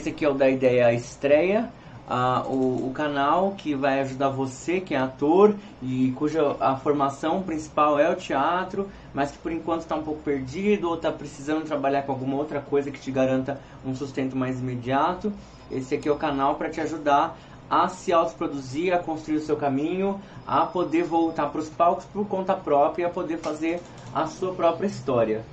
[0.00, 1.70] esse aqui é o da Ideia Estreia,
[2.08, 7.42] uh, o, o, canal que vai ajudar você que é ator e cuja a formação
[7.42, 11.66] principal é o teatro, mas que por enquanto está um pouco perdido ou está precisando
[11.66, 15.30] trabalhar com alguma outra coisa que te garanta um sustento mais imediato.
[15.70, 17.36] Esse aqui é o canal para te ajudar
[17.68, 22.26] a se autoproduzir, a construir o seu caminho, a poder voltar para os palcos por
[22.26, 23.82] conta própria a poder fazer
[24.14, 25.44] a sua própria história.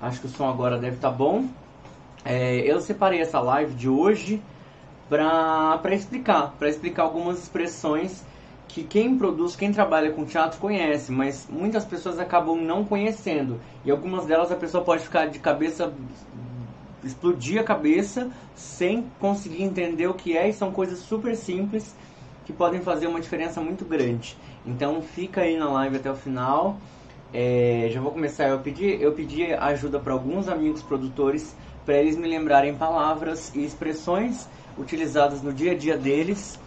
[0.00, 1.46] Acho que o som agora deve estar tá bom.
[2.30, 4.42] É, eu separei essa live de hoje
[5.08, 8.22] para explicar, para explicar algumas expressões
[8.68, 13.58] que quem produz, quem trabalha com teatro conhece, mas muitas pessoas acabam não conhecendo.
[13.82, 15.90] E algumas delas a pessoa pode ficar de cabeça
[17.02, 21.96] explodir a cabeça sem conseguir entender o que é e são coisas super simples
[22.44, 24.36] que podem fazer uma diferença muito grande.
[24.66, 26.76] Então fica aí na live até o final.
[27.32, 28.48] É, já vou começar.
[28.48, 31.56] Eu pedi, eu pedi ajuda para alguns amigos produtores
[31.88, 36.60] para eles me lembrarem palavras e expressões utilizadas no dia a dia deles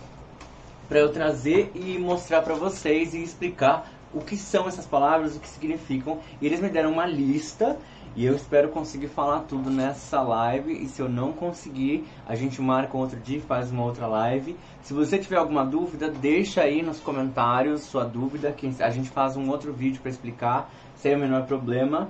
[0.89, 5.39] para eu trazer e mostrar para vocês e explicar o que são essas palavras, o
[5.39, 6.17] que significam.
[6.41, 7.77] E eles me deram uma lista
[8.15, 10.73] e eu espero conseguir falar tudo nessa live.
[10.73, 14.07] E se eu não conseguir, a gente marca um outro dia e faz uma outra
[14.07, 14.57] live.
[14.81, 18.51] Se você tiver alguma dúvida, deixa aí nos comentários sua dúvida.
[18.51, 22.09] Que a gente faz um outro vídeo para explicar, sem o menor problema.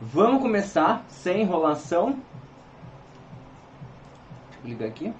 [0.00, 2.16] Vamos começar sem enrolação.
[4.62, 5.12] Eu ligar aqui.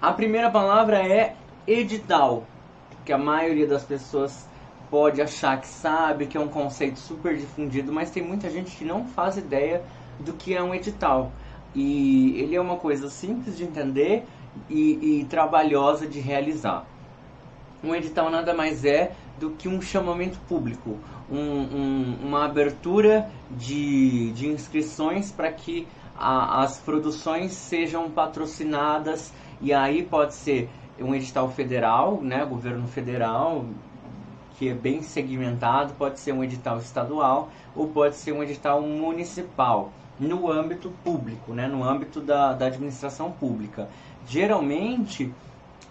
[0.00, 1.34] A primeira palavra é
[1.66, 2.46] edital,
[3.04, 4.48] que a maioria das pessoas
[4.90, 8.84] pode achar que sabe, que é um conceito super difundido, mas tem muita gente que
[8.84, 9.82] não faz ideia
[10.18, 11.32] do que é um edital.
[11.74, 14.24] E ele é uma coisa simples de entender
[14.68, 16.86] e, e trabalhosa de realizar.
[17.84, 20.96] Um edital nada mais é do que um chamamento público,
[21.30, 25.86] um, um, uma abertura de, de inscrições para que
[26.18, 30.68] a, as produções sejam patrocinadas e aí pode ser
[31.00, 33.64] um edital federal, né, governo federal,
[34.58, 39.92] que é bem segmentado, pode ser um edital estadual ou pode ser um edital municipal,
[40.18, 43.88] no âmbito público, né, no âmbito da, da administração pública.
[44.26, 45.32] Geralmente,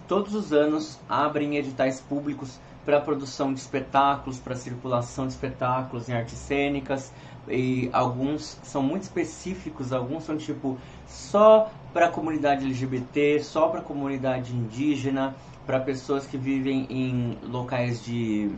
[0.05, 6.13] todos os anos abrem editais públicos para produção de espetáculos, para circulação de espetáculos em
[6.13, 7.11] artes cênicas,
[7.45, 13.81] e alguns são muito específicos, alguns são tipo só para a comunidade LGBT, só para
[13.81, 18.49] a comunidade indígena, para pessoas que vivem em locais de,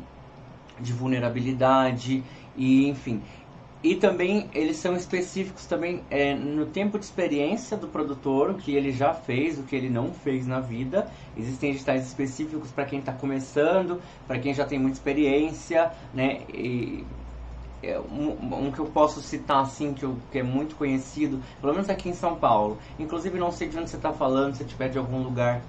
[0.80, 2.24] de vulnerabilidade
[2.56, 3.24] e enfim.
[3.82, 8.76] E também eles são específicos também é, no tempo de experiência do produtor, o que
[8.76, 11.10] ele já fez, o que ele não fez na vida.
[11.38, 16.42] Existem editais específicos para quem está começando, para quem já tem muita experiência, né?
[16.54, 17.06] E,
[17.82, 21.72] é, um, um, que eu posso citar assim, que, eu, que é muito conhecido, pelo
[21.72, 22.78] menos aqui em São Paulo.
[23.00, 25.62] Inclusive não sei de onde você está falando, se tiver de algum lugar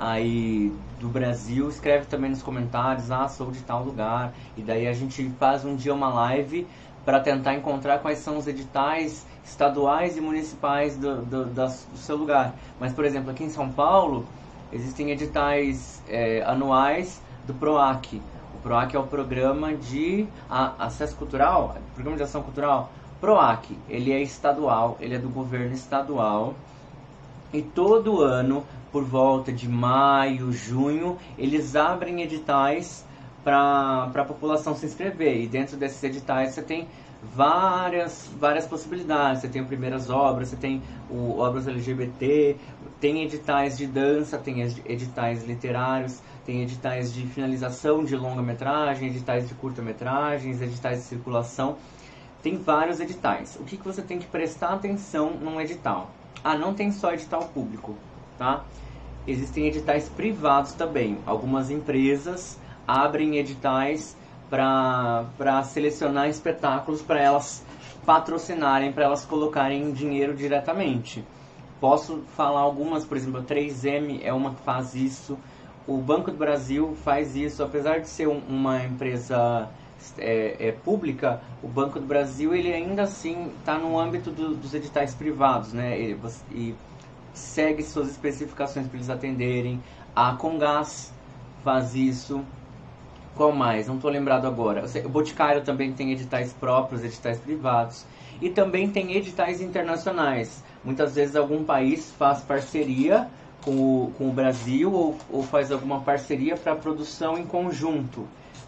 [0.00, 4.34] aí do Brasil, escreve também nos comentários, ah, sou de tal lugar.
[4.56, 6.66] E daí a gente faz um dia uma live
[7.04, 12.54] para tentar encontrar quais são os editais estaduais e municipais do, do, do, seu lugar.
[12.80, 14.26] Mas, por exemplo, aqui em São Paulo,
[14.72, 18.22] existem editais é, anuais do PROAC.
[18.54, 22.90] O PROAC é o Programa de Acesso Cultural, Programa de Ação Cultural.
[23.20, 26.54] PROAC, ele é estadual, ele é do governo estadual.
[27.52, 33.04] E todo ano por volta de maio, junho, eles abrem editais
[33.44, 35.42] para a população se inscrever.
[35.42, 36.88] E dentro desses editais você tem
[37.22, 39.42] várias, várias possibilidades.
[39.42, 42.56] Você tem primeiras obras, você tem o, obras LGBT,
[43.00, 49.54] tem editais de dança, tem editais literários, tem editais de finalização de longa-metragem, editais de
[49.54, 51.76] curta-metragens, editais de circulação.
[52.42, 53.56] Tem vários editais.
[53.60, 56.10] O que, que você tem que prestar atenção num edital?
[56.42, 57.94] Ah, não tem só edital público,
[58.36, 58.64] tá?
[59.26, 61.18] existem editais privados também.
[61.26, 64.16] Algumas empresas abrem editais
[64.50, 67.64] para selecionar espetáculos para elas
[68.04, 71.24] patrocinarem, para elas colocarem dinheiro diretamente.
[71.80, 75.38] Posso falar algumas, por exemplo, a 3M é uma que faz isso,
[75.86, 79.68] o Banco do Brasil faz isso, apesar de ser um, uma empresa
[80.18, 84.72] é, é, pública, o Banco do Brasil ele ainda assim está no âmbito do, dos
[84.72, 86.00] editais privados, né?
[86.00, 86.18] E,
[86.52, 86.74] e
[87.34, 89.82] segue suas especificações para eles atenderem.
[90.16, 91.12] A Congás
[91.62, 92.42] faz isso.
[93.36, 93.88] Qual mais?
[93.88, 94.84] Não estou lembrado agora.
[95.04, 98.06] O Boticário também tem editais próprios, editais privados.
[98.40, 100.62] E também tem editais internacionais.
[100.84, 103.28] Muitas vezes algum país faz parceria
[103.64, 108.26] com o, com o Brasil ou, ou faz alguma parceria para produção em conjunto.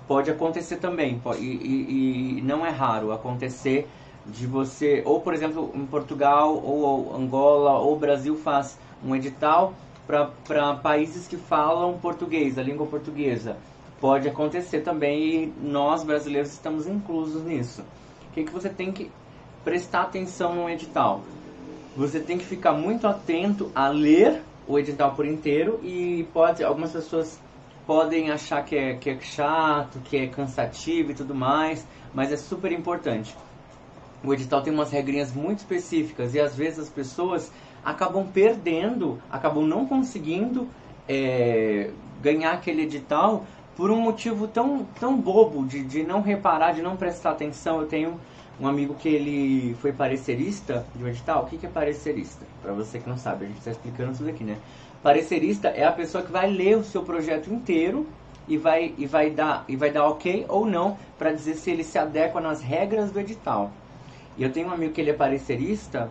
[0.08, 3.88] Pode acontecer também, pode, e, e, e não é raro acontecer
[4.24, 9.74] de você, ou por exemplo, em Portugal, ou Angola, ou Brasil faz um edital
[10.06, 13.56] para países que falam português, a língua portuguesa.
[14.00, 17.82] Pode acontecer também e nós brasileiros estamos inclusos nisso.
[18.30, 19.10] O que, que você tem que
[19.64, 21.22] prestar atenção no edital?
[21.96, 26.92] Você tem que ficar muito atento a ler o edital por inteiro e pode algumas
[26.92, 27.40] pessoas
[27.86, 32.36] podem achar que é, que é chato, que é cansativo e tudo mais, mas é
[32.36, 33.34] super importante.
[34.24, 37.50] O edital tem umas regrinhas muito específicas e às vezes as pessoas
[37.84, 40.68] acabam perdendo, acabam não conseguindo
[41.08, 43.46] é, ganhar aquele edital
[43.76, 47.80] por um motivo tão, tão bobo de, de não reparar, de não prestar atenção.
[47.80, 48.20] Eu tenho
[48.58, 51.44] um amigo que ele foi parecerista de um edital.
[51.44, 52.46] O que, é parecerista?
[52.62, 54.56] Para você que não sabe, a gente está explicando tudo aqui, né?
[55.02, 58.06] Parecerista é a pessoa que vai ler o seu projeto inteiro
[58.48, 61.84] e vai, e vai, dar, e vai dar ok ou não para dizer se ele
[61.84, 63.70] se adequa nas regras do edital.
[64.38, 66.10] E eu tenho um amigo que ele é parecerista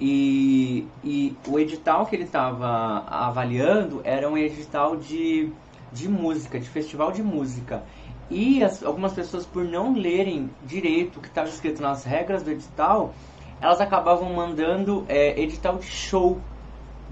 [0.00, 5.52] e, e o edital que ele estava avaliando era um edital de,
[5.94, 7.82] de música, de festival de música.
[8.30, 12.50] E as, algumas pessoas, por não lerem direito o que estava escrito nas regras do
[12.50, 13.14] edital,
[13.60, 16.38] elas acabavam mandando é, edital de show,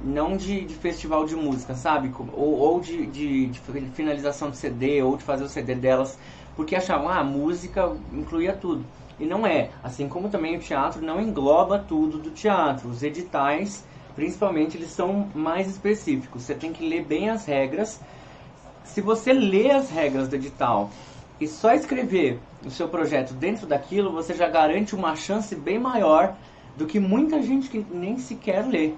[0.02, 2.12] não de, de, festival de música, sabe?
[2.32, 3.60] Ou, ou de, de, de,
[3.94, 6.18] finalização de CD, ou de fazer o CD delas,
[6.56, 8.84] porque achavam, ah, a música incluía tudo.
[9.20, 9.70] E não é.
[9.82, 12.88] Assim como também o teatro não engloba tudo do teatro.
[12.88, 13.86] Os editais,
[14.16, 16.42] principalmente, eles são mais específicos.
[16.42, 18.00] Você tem que ler bem as regras.
[18.84, 20.90] Se você lê as regras do edital
[21.40, 26.36] e só escrever o seu projeto dentro daquilo, você já garante uma chance bem maior
[26.76, 28.92] do que muita gente que nem sequer lê.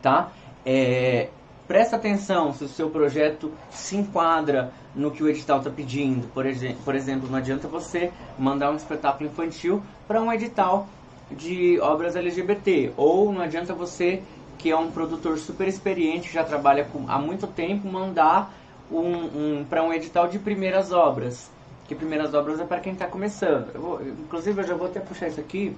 [0.00, 0.32] Tá?
[0.64, 1.28] É,
[1.66, 6.26] presta atenção se o seu projeto se enquadra no que o edital está pedindo.
[6.28, 6.44] Por,
[6.84, 10.88] por exemplo, não adianta você mandar um espetáculo infantil para um edital
[11.30, 14.22] de obras LGBT, ou não adianta você,
[14.56, 18.52] que é um produtor super experiente, já trabalha com, há muito tempo, mandar
[18.90, 21.50] um, um para um edital de primeiras obras.
[21.86, 23.70] Que primeiras obras é para quem está começando.
[23.74, 25.74] Eu vou, inclusive, eu já vou até puxar isso aqui,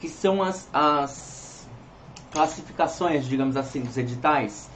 [0.00, 1.68] que são as, as
[2.30, 4.68] classificações, digamos assim, dos editais,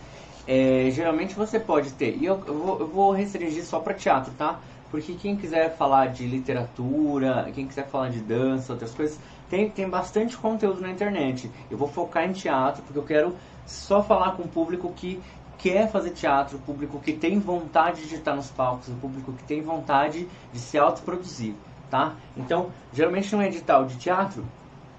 [0.47, 4.33] é, geralmente você pode ter, e eu, eu, vou, eu vou restringir só para teatro,
[4.37, 4.59] tá?
[4.91, 9.19] Porque quem quiser falar de literatura, quem quiser falar de dança, outras coisas,
[9.49, 11.51] tem, tem bastante conteúdo na internet.
[11.71, 15.21] Eu vou focar em teatro, porque eu quero só falar com o público que
[15.63, 19.45] quer fazer teatro, o público que tem vontade de estar nos palcos, o público que
[19.45, 21.55] tem vontade de se autoproduzir,
[21.89, 22.15] tá?
[22.37, 24.45] Então, geralmente um edital de teatro,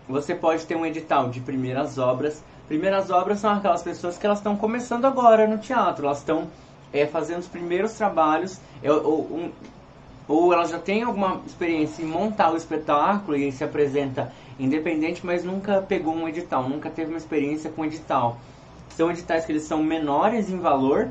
[0.07, 2.42] você pode ter um edital de primeiras obras.
[2.65, 6.48] Primeiras obras são aquelas pessoas que elas estão começando agora no teatro, elas estão
[6.94, 9.51] é, fazendo os primeiros trabalhos, é, ou, um,
[10.30, 15.44] ou elas já têm alguma experiência em montar o espetáculo e se apresenta independente, mas
[15.44, 18.38] nunca pegou um edital, nunca teve uma experiência com edital.
[18.95, 21.10] São editais que eles são menores em valor,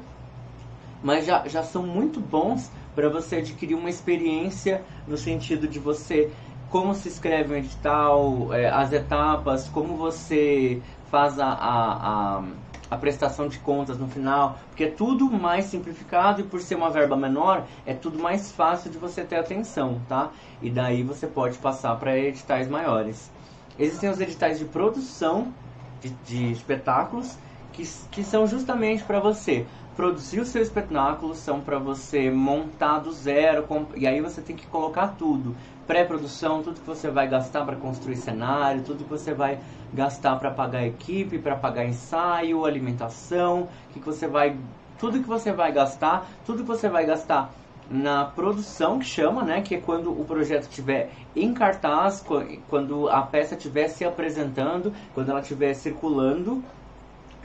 [1.03, 6.31] mas já, já são muito bons para você adquirir uma experiência no sentido de você
[6.71, 10.81] como se escreve um edital, é, as etapas, como você
[11.11, 12.45] faz a, a, a,
[12.91, 16.89] a, prestação de contas no final, porque é tudo mais simplificado e por ser uma
[16.89, 20.31] verba menor, é tudo mais fácil de você ter atenção, tá?
[20.63, 23.31] E daí você pode passar para editais maiores.
[23.79, 25.53] Existem os editais de produção
[26.01, 27.37] de, de espetáculos,
[27.73, 29.67] que, que são justamente para você.
[29.97, 34.67] Produzir o seu espetáculo, são para você montar do zero, e aí você tem que
[34.67, 35.55] colocar tudo.
[35.87, 39.59] Pré-produção, tudo que você vai gastar para construir cenário, tudo que você vai
[39.93, 44.57] gastar para pagar equipe, para pagar ensaio, alimentação, que, que você vai,
[44.99, 47.53] tudo que você vai gastar, tudo que você vai gastar
[47.91, 52.25] na produção que chama, né, que é quando o projeto estiver em cartaz,
[52.69, 56.65] quando a peça estiver se apresentando, quando ela estiver circulando,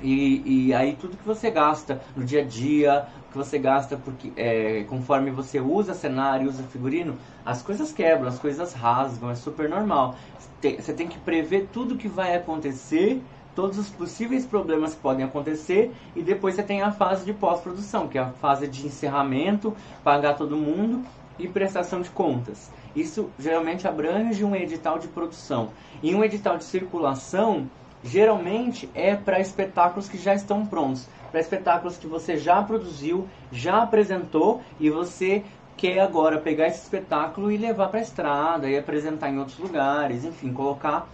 [0.01, 4.31] e, e, aí tudo que você gasta no dia a dia, que você gasta porque
[4.35, 9.67] é, conforme você usa cenário, usa figurino, as coisas quebram, as coisas rasgam, é super
[9.69, 10.15] normal.
[10.61, 13.21] Você tem que prever tudo que vai acontecer,
[13.55, 18.07] todos os possíveis problemas que podem acontecer, e depois você tem a fase de pós-produção,
[18.07, 21.03] que é a fase de encerramento, pagar todo mundo
[21.39, 22.71] e prestação de contas.
[22.95, 25.69] Isso geralmente abrange um edital de produção.
[26.01, 27.67] E um edital de circulação
[28.03, 33.83] geralmente é para espetáculos que já estão prontos, para espetáculos que você já produziu, já
[33.83, 35.43] apresentou e você
[35.75, 40.25] quer agora pegar esse espetáculo e levar para a estrada e apresentar em outros lugares,
[40.25, 41.07] enfim, colocar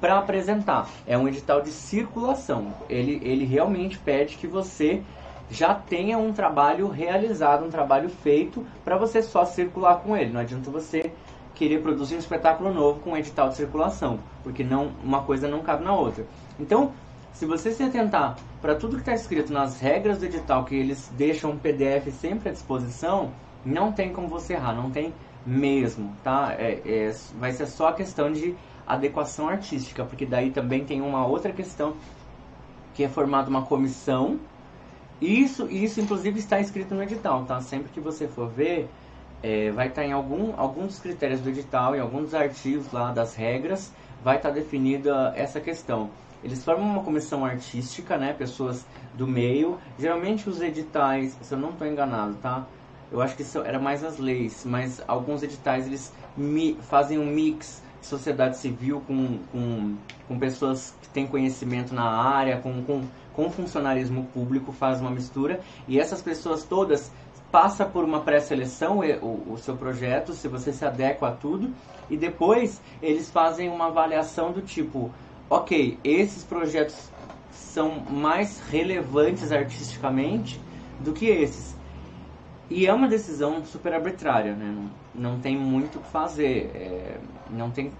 [0.00, 0.88] para apresentar.
[1.06, 2.72] É um edital de circulação.
[2.88, 5.02] Ele, ele realmente pede que você
[5.50, 10.32] já tenha um trabalho realizado, um trabalho feito para você só circular com ele.
[10.32, 11.12] Não adianta você
[11.56, 15.62] querer produzir um espetáculo novo com um edital de circulação, porque não uma coisa não
[15.62, 16.24] cabe na outra.
[16.60, 16.92] Então,
[17.32, 21.10] se você se atentar para tudo que está escrito nas regras do edital, que eles
[21.16, 23.32] deixam um PDF sempre à disposição,
[23.64, 25.12] não tem como você errar, não tem
[25.44, 26.54] mesmo, tá?
[26.58, 28.54] É, é, vai ser só a questão de
[28.86, 31.94] adequação artística, porque daí também tem uma outra questão
[32.94, 34.38] que é formada uma comissão.
[35.20, 37.60] Isso, isso inclusive está escrito no edital, tá?
[37.60, 38.88] Sempre que você for ver,
[39.42, 43.34] é, vai estar tá em algum, alguns critérios do edital, em alguns artigos lá das
[43.34, 46.10] regras, vai estar tá definida essa questão.
[46.42, 48.32] Eles formam uma comissão artística, né?
[48.32, 49.78] Pessoas do meio.
[49.98, 52.66] Geralmente os editais, se eu não estou enganado, tá?
[53.10, 57.26] Eu acho que isso era mais as leis, mas alguns editais eles mi, fazem um
[57.26, 59.96] mix de sociedade civil com, com,
[60.28, 65.60] com pessoas que têm conhecimento na área, com, com, com funcionarismo público, faz uma mistura.
[65.86, 67.10] E essas pessoas todas
[67.56, 71.72] passa por uma pré-seleção o, o, seu projeto, se você se adequa a tudo,
[72.10, 75.10] e depois eles fazem uma avaliação do tipo,
[75.48, 77.10] ok, esses projetos
[77.50, 80.60] são mais relevantes artisticamente
[81.00, 81.74] do que esses.
[82.68, 84.90] E é uma decisão super arbitrária, né?
[85.14, 87.90] Não, não tem muito o que fazer, é, não tem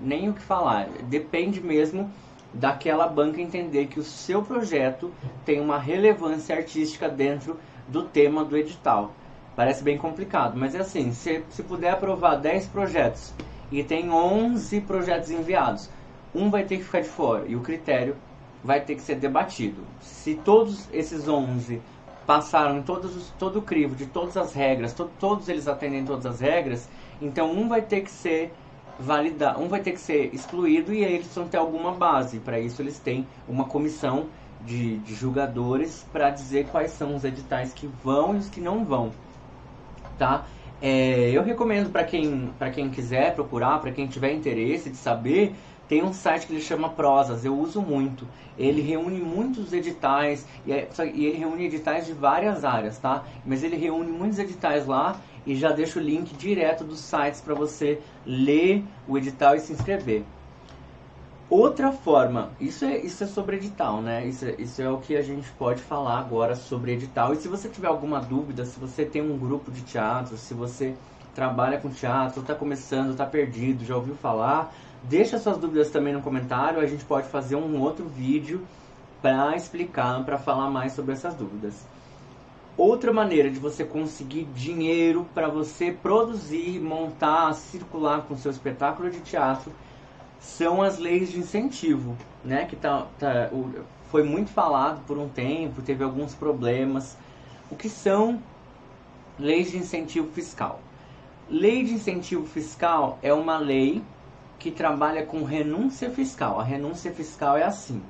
[0.00, 0.88] nem o que falar.
[1.02, 2.10] Depende mesmo
[2.54, 5.12] daquela banca entender que o seu projeto
[5.44, 7.58] tem uma relevância artística dentro
[7.90, 9.12] do tema do edital.
[9.56, 13.34] Parece bem complicado, mas é assim, se, se puder aprovar 10 projetos
[13.70, 15.90] e tem 11 projetos enviados,
[16.34, 18.16] um vai ter que ficar de fora e o critério
[18.62, 19.82] vai ter que ser debatido.
[20.00, 21.80] Se todos esses 11
[22.26, 26.26] passaram todos os, todo o crivo de todas as regras, to, todos eles atendem todas
[26.26, 26.88] as regras,
[27.20, 28.52] então um vai ter que ser
[28.98, 32.38] validado, um vai ter que ser excluído e aí eles vão ter alguma base.
[32.38, 34.26] Para isso eles têm uma comissão
[34.64, 38.84] de, de julgadores para dizer quais são os editais que vão e os que não
[38.84, 39.10] vão,
[40.18, 40.46] tá?
[40.82, 45.54] É, eu recomendo para quem, quem quiser procurar, para quem tiver interesse de saber,
[45.90, 48.26] tem um site que ele chama Prosas, eu uso muito.
[48.56, 53.24] Ele reúne muitos editais, e, é, e ele reúne editais de várias áreas, tá?
[53.44, 57.54] Mas ele reúne muitos editais lá e já deixa o link direto dos sites para
[57.54, 60.22] você ler o edital e se inscrever.
[61.50, 64.24] Outra forma, isso é, isso é sobre edital, né?
[64.24, 67.34] Isso, é, isso é o que a gente pode falar agora sobre edital.
[67.34, 70.94] E se você tiver alguma dúvida, se você tem um grupo de teatro, se você
[71.34, 76.20] trabalha com teatro, está começando, está perdido, já ouviu falar, Deixa suas dúvidas também no
[76.20, 78.66] comentário, a gente pode fazer um outro vídeo
[79.22, 81.86] para explicar, para falar mais sobre essas dúvidas.
[82.76, 89.20] Outra maneira de você conseguir dinheiro para você produzir, montar, circular com seu espetáculo de
[89.20, 89.72] teatro
[90.40, 92.64] são as leis de incentivo, né?
[92.64, 93.50] Que tá, tá,
[94.10, 97.16] foi muito falado por um tempo, teve alguns problemas.
[97.70, 98.42] O que são
[99.38, 100.80] leis de incentivo fiscal?
[101.48, 104.02] Lei de incentivo fiscal é uma lei
[104.58, 106.58] que trabalha com renúncia fiscal.
[106.58, 108.02] A renúncia fiscal é assim: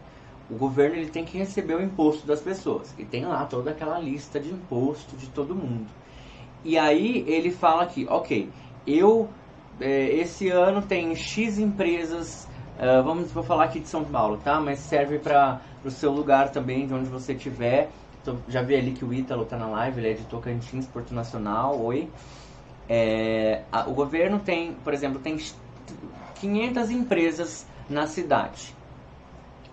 [0.51, 3.99] o governo ele tem que receber o imposto das pessoas e tem lá toda aquela
[3.99, 5.87] lista de imposto de todo mundo.
[6.65, 8.51] E aí ele fala aqui, ok,
[8.87, 9.29] eu
[9.81, 14.61] esse ano tem x empresas, uh, vamos vou falar aqui de São Paulo, tá?
[14.61, 17.89] Mas serve para o seu lugar também, de onde você estiver.
[18.23, 21.15] Então, já vi ali que o Ítalo está na live, ele é de Tocantins, Porto
[21.15, 22.09] Nacional, oi.
[22.89, 25.39] É, a, o governo tem, por exemplo, tem
[26.41, 28.75] 500 empresas na cidade,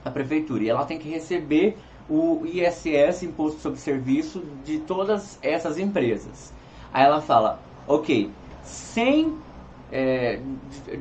[0.06, 1.78] a prefeitura, e ela tem que receber
[2.10, 6.54] o ISS, Imposto sobre Serviço, de todas essas empresas.
[6.94, 8.32] Aí ela fala, ok,
[8.64, 9.38] 100,
[9.92, 10.40] é,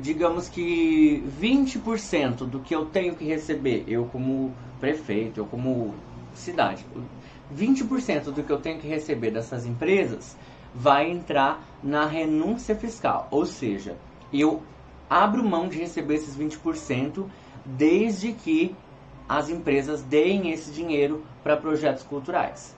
[0.01, 5.93] digamos que 20% do que eu tenho que receber, eu como prefeito, eu como
[6.33, 6.85] cidade,
[7.53, 10.37] 20% do que eu tenho que receber dessas empresas
[10.73, 13.97] vai entrar na renúncia fiscal, ou seja,
[14.31, 14.61] eu
[15.09, 17.25] abro mão de receber esses 20%
[17.65, 18.75] desde que
[19.27, 22.75] as empresas deem esse dinheiro para projetos culturais.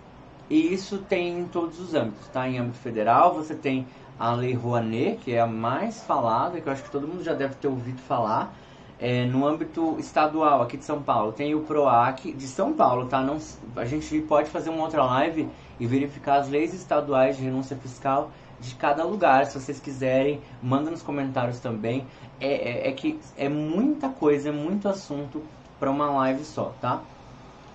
[0.49, 2.49] E isso tem em todos os âmbitos, tá?
[2.49, 3.85] Em âmbito federal, você tem
[4.19, 7.33] a Lei Rouanet, que é a mais falada, que eu acho que todo mundo já
[7.33, 8.53] deve ter ouvido falar.
[8.99, 13.21] É, no âmbito estadual, aqui de São Paulo, tem o PROAC de São Paulo, tá?
[13.21, 13.37] Não,
[13.77, 15.47] a gente pode fazer uma outra live
[15.79, 19.45] e verificar as leis estaduais de renúncia fiscal de cada lugar.
[19.45, 22.05] Se vocês quiserem, manda nos comentários também.
[22.41, 25.41] É, é, é que é muita coisa, é muito assunto
[25.79, 27.01] para uma live só, tá?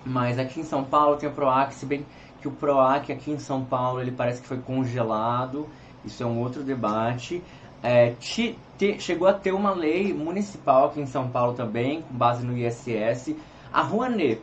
[0.05, 2.05] Mas aqui em São Paulo tem o PROAC, se bem
[2.39, 5.67] que o PROAC aqui em São Paulo ele parece que foi congelado,
[6.05, 7.41] isso é um outro debate.
[7.83, 12.13] É, te, te, chegou a ter uma lei municipal aqui em São Paulo também, com
[12.13, 13.35] base no ISS.
[13.71, 14.41] A Rouanet,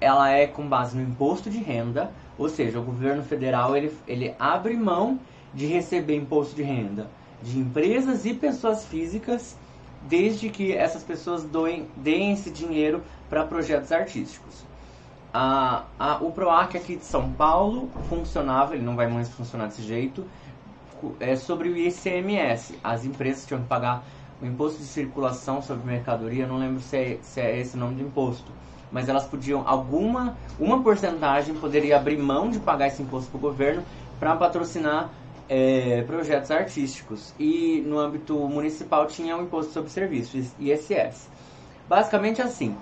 [0.00, 4.34] ela é com base no imposto de renda, ou seja, o governo federal ele, ele
[4.38, 5.18] abre mão
[5.52, 7.08] de receber imposto de renda
[7.42, 9.56] de empresas e pessoas físicas,
[10.02, 14.66] desde que essas pessoas doem, deem esse dinheiro para projetos artísticos.
[15.32, 19.82] A, a, o PROAC aqui de São Paulo funcionava, ele não vai mais funcionar desse
[19.82, 20.24] jeito,
[21.20, 22.78] é sobre o ICMS.
[22.82, 24.04] As empresas tinham que pagar
[24.40, 27.96] o imposto de circulação sobre mercadoria, não lembro se é, se é esse o nome
[27.96, 28.50] do imposto,
[28.90, 33.40] mas elas podiam, alguma, uma porcentagem poderia abrir mão de pagar esse imposto para o
[33.40, 33.82] governo
[34.18, 35.10] para patrocinar
[35.48, 37.34] é, projetos artísticos.
[37.38, 41.28] E no âmbito municipal tinha o imposto sobre serviços, ISS.
[41.88, 42.76] Basicamente assim,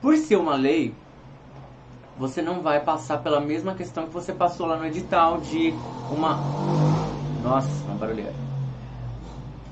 [0.00, 0.94] por ser uma lei,
[2.18, 5.72] você não vai passar pela mesma questão que você passou lá no edital de
[6.10, 6.91] uma...
[7.42, 8.32] Nossa, uma barulheira.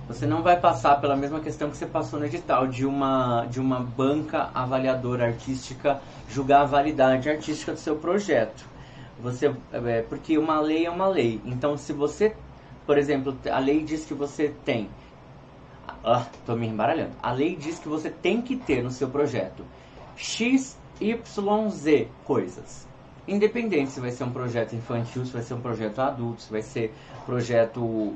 [0.09, 3.61] Você não vai passar pela mesma questão que você passou no edital de uma, de
[3.61, 8.69] uma banca avaliadora artística julgar a validade artística do seu projeto.
[9.23, 11.41] Você, é, porque uma lei é uma lei.
[11.45, 12.35] Então, se você,
[12.85, 14.91] por exemplo, a lei diz que você tem.
[16.03, 17.13] Ah, tô me embaralhando.
[17.23, 19.65] A lei diz que você tem que ter no seu projeto
[20.17, 22.90] X, Y, Z coisas.
[23.31, 26.63] Independente se vai ser um projeto infantil, se vai ser um projeto adulto, se vai
[26.63, 26.93] ser
[27.25, 28.13] projeto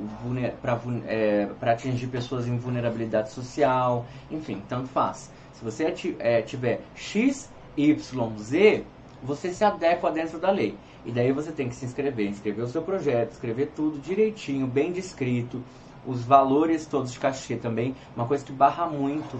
[0.60, 5.30] para é, atingir pessoas em vulnerabilidade social, enfim, tanto faz.
[5.52, 8.82] Se você é, tiver X, Y, Z,
[9.22, 10.76] você se adequa dentro da lei.
[11.06, 14.90] E daí você tem que se inscrever, inscrever o seu projeto, escrever tudo direitinho, bem
[14.90, 15.62] descrito,
[16.04, 17.94] os valores todos de cachê também.
[18.16, 19.38] Uma coisa que barra muito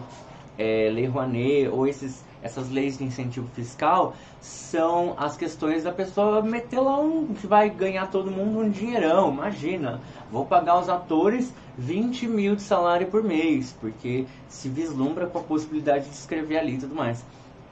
[0.57, 6.41] é, Lei Rouanet ou esses, essas leis de incentivo fiscal são as questões da pessoa
[6.43, 9.33] meter lá um que vai ganhar todo mundo um dinheirão.
[9.33, 15.41] Imagina, vou pagar os atores 20 mil de salário por mês, porque se vislumbra com
[15.41, 17.25] a possibilidade de escrever ali e tudo mais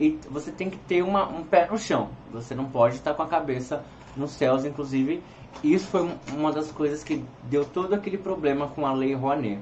[0.02, 2.08] e você tem que ter uma, um pé no chão.
[2.32, 3.84] Você não pode estar com a cabeça
[4.16, 5.22] nos céus, inclusive.
[5.62, 9.60] Isso foi uma das coisas que deu todo aquele problema com a lei Rouanet.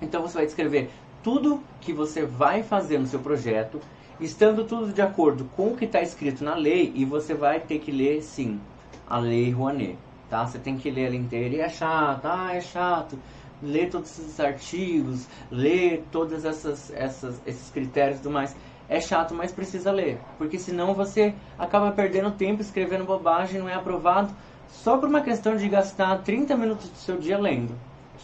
[0.00, 0.90] Então você vai descrever
[1.22, 3.80] tudo que você vai fazer no seu projeto,
[4.20, 7.78] estando tudo de acordo com o que está escrito na lei, e você vai ter
[7.78, 8.60] que ler, sim,
[9.08, 9.98] a lei Rouanet.
[10.28, 10.46] Tá?
[10.46, 13.18] Você tem que ler ela inteira e é chato, ah, é chato.
[13.62, 18.56] Ler todos esses artigos, ler todos essas, essas, esses critérios e tudo mais
[18.90, 20.18] é chato, mas precisa ler.
[20.36, 24.34] Porque senão você acaba perdendo tempo escrevendo bobagem, não é aprovado,
[24.68, 27.72] só por uma questão de gastar 30 minutos do seu dia lendo.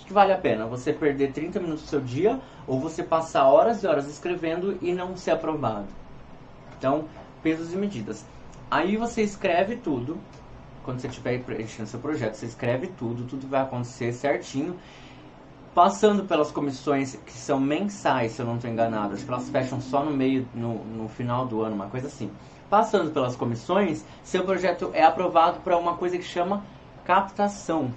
[0.04, 3.82] Que vale a pena você perder 30 minutos do seu dia ou você passar horas
[3.82, 5.86] e horas escrevendo e não ser aprovado.
[6.78, 7.06] Então,
[7.42, 8.24] pesos e medidas.
[8.70, 10.18] Aí você escreve tudo.
[10.84, 14.76] Quando você estiver preenchendo seu projeto, você escreve tudo, tudo vai acontecer certinho
[15.76, 19.78] passando pelas comissões que são mensais, se eu não estou enganado, acho que elas fecham
[19.78, 22.30] só no meio, no, no final do ano, uma coisa assim.
[22.70, 26.64] Passando pelas comissões, seu projeto é aprovado para uma coisa que chama
[27.04, 27.90] captação.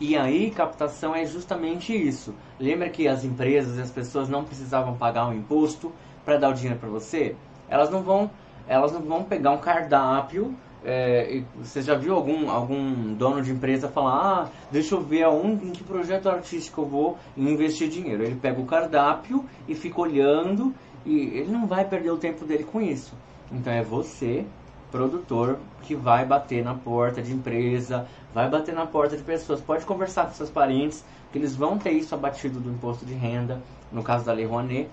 [0.00, 2.34] E aí, captação é justamente isso.
[2.58, 5.92] Lembra que as empresas e as pessoas não precisavam pagar um imposto
[6.24, 7.36] para dar o dinheiro para você?
[7.68, 8.30] Elas não vão,
[8.66, 10.54] elas não vão pegar um cardápio
[10.88, 15.66] é, você já viu algum, algum dono de empresa falar, ah, deixa eu ver aonde,
[15.66, 18.22] em que projeto artístico eu vou investir dinheiro.
[18.22, 20.72] Ele pega o cardápio e fica olhando
[21.04, 23.16] e ele não vai perder o tempo dele com isso.
[23.50, 24.46] Então é você,
[24.90, 29.60] produtor, que vai bater na porta de empresa, vai bater na porta de pessoas.
[29.60, 33.60] Pode conversar com seus parentes, que eles vão ter isso abatido do imposto de renda,
[33.92, 34.88] no caso da Lei Rouanet,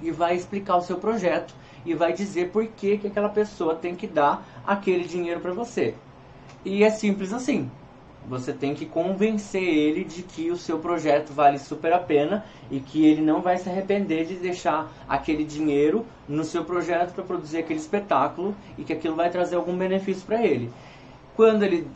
[0.00, 3.94] e vai explicar o seu projeto e vai dizer por que, que aquela pessoa tem
[3.94, 5.94] que dar aquele dinheiro para você.
[6.64, 7.70] E é simples assim.
[8.28, 12.78] Você tem que convencer ele de que o seu projeto vale super a pena e
[12.78, 17.58] que ele não vai se arrepender de deixar aquele dinheiro no seu projeto para produzir
[17.58, 20.70] aquele espetáculo e que aquilo vai trazer algum benefício para ele.
[21.34, 21.86] Quando ele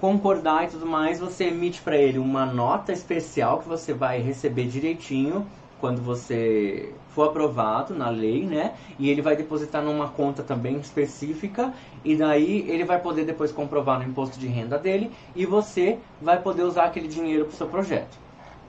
[0.00, 4.66] concordar e tudo mais, você emite para ele uma nota especial que você vai receber
[4.66, 5.46] direitinho
[5.82, 8.74] quando você for aprovado na lei, né?
[9.00, 13.98] E ele vai depositar numa conta também específica e daí ele vai poder depois comprovar
[13.98, 17.66] no imposto de renda dele e você vai poder usar aquele dinheiro para o seu
[17.66, 18.16] projeto.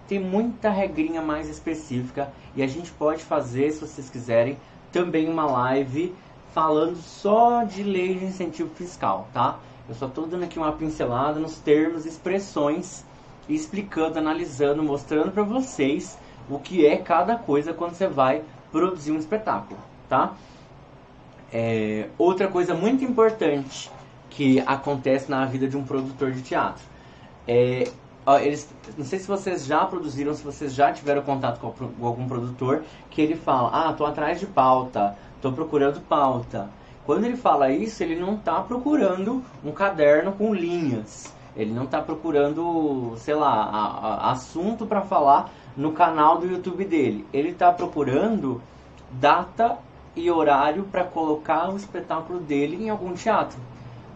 [0.08, 4.58] Tem muita regrinha mais específica e a gente pode fazer, se vocês quiserem,
[4.92, 6.16] também uma live
[6.52, 9.60] falando só de lei de incentivo fiscal, tá?
[9.88, 13.06] Eu só estou dando aqui uma pincelada nos termos, expressões,
[13.48, 16.18] explicando, analisando, mostrando para vocês
[16.50, 19.80] o que é cada coisa quando você vai produzir um espetáculo,
[20.10, 20.34] tá?
[21.52, 23.92] É, outra coisa muito importante
[24.30, 26.84] que acontece na vida de um produtor de teatro
[27.48, 27.88] é
[28.42, 32.28] eles, não sei se vocês já produziram, se vocês já tiveram contato com, com algum
[32.28, 36.70] produtor que ele fala, ah, tô atrás de pauta, tô procurando pauta.
[37.06, 41.34] Quando ele fala isso, ele não está procurando um caderno com linhas.
[41.56, 46.86] Ele não está procurando, sei lá, a, a, assunto para falar no canal do YouTube
[46.86, 47.26] dele.
[47.32, 48.62] Ele está procurando
[49.12, 49.78] data
[50.16, 53.60] e horário para colocar o espetáculo dele em algum teatro.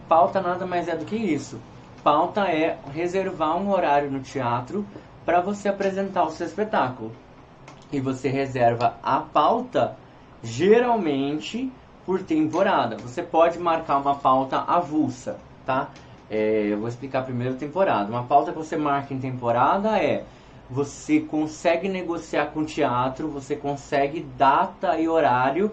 [0.08, 1.60] Pauta nada mais é do que isso.
[2.02, 4.86] Pauta é reservar um horário no teatro
[5.24, 7.12] para você apresentar o seu espetáculo.
[7.92, 9.96] E você reserva a pauta
[10.42, 11.70] geralmente
[12.06, 12.96] por temporada.
[12.96, 15.88] Você pode marcar uma pauta avulsa, tá?
[16.30, 18.10] É, eu vou explicar primeiro temporada.
[18.10, 20.24] Uma pauta que você marca em temporada é
[20.70, 25.70] você consegue negociar com o teatro, você consegue data e horário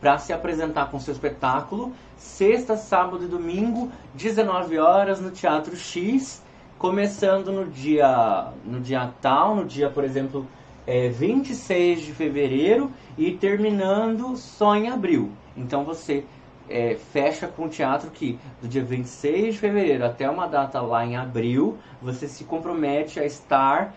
[0.00, 6.42] para se apresentar com seu espetáculo, sexta, sábado e domingo, 19 horas no Teatro X,
[6.78, 10.46] começando no dia no dia tal, no dia, por exemplo,
[10.86, 15.32] é, 26 de fevereiro e terminando só em abril.
[15.56, 16.24] Então você
[16.68, 21.04] é, fecha com o teatro que do dia 26 de fevereiro até uma data lá
[21.04, 23.94] em abril, você se compromete a estar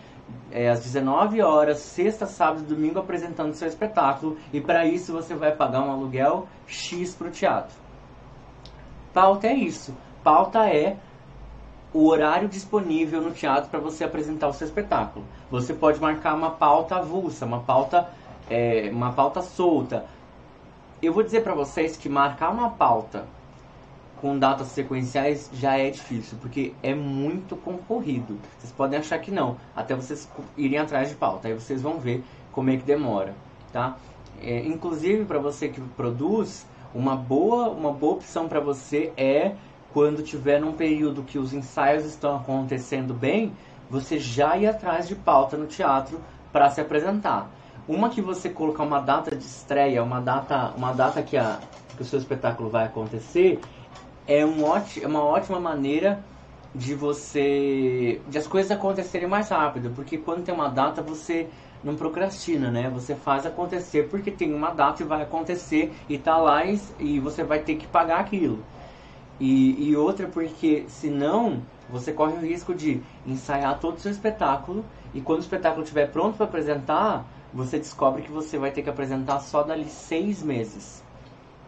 [0.50, 4.36] é, às 19 horas, sexta, sábado e domingo, apresentando seu espetáculo.
[4.52, 7.74] E para isso você vai pagar um aluguel X para o teatro.
[9.12, 9.94] Pauta é isso.
[10.22, 10.96] Pauta é
[11.92, 15.24] o horário disponível no teatro para você apresentar o seu espetáculo.
[15.50, 18.08] Você pode marcar uma pauta avulsa, uma pauta,
[18.50, 20.04] é, uma pauta solta.
[21.00, 23.24] Eu vou dizer para vocês que marcar uma pauta
[24.20, 28.36] com datas sequenciais já é difícil, porque é muito concorrido.
[28.58, 32.24] Vocês podem achar que não, até vocês irem atrás de pauta, aí vocês vão ver
[32.50, 33.32] como é que demora,
[33.72, 33.96] tá?
[34.42, 39.54] É, inclusive para você que produz, uma boa, uma boa opção para você é
[39.92, 43.52] quando tiver num período que os ensaios estão acontecendo bem,
[43.88, 46.20] você já ir atrás de pauta no teatro
[46.52, 47.48] para se apresentar.
[47.88, 51.58] Uma que você colocar uma data de estreia, uma data, uma data que, a,
[51.96, 53.58] que o seu espetáculo vai acontecer,
[54.26, 56.22] é, um ótimo, é uma ótima maneira
[56.74, 58.20] de você.
[58.28, 61.48] de as coisas acontecerem mais rápido, porque quando tem uma data você
[61.82, 62.90] não procrastina, né?
[62.90, 67.18] Você faz acontecer porque tem uma data e vai acontecer e tá lá e, e
[67.18, 68.62] você vai ter que pagar aquilo.
[69.40, 74.84] E, e outra porque senão você corre o risco de ensaiar todo o seu espetáculo
[75.14, 78.90] e quando o espetáculo estiver pronto para apresentar, você descobre que você vai ter que
[78.90, 81.02] apresentar só dali seis meses.